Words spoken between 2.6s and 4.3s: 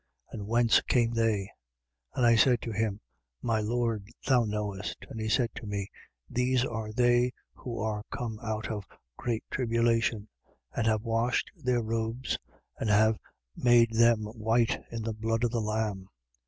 to him: My Lord,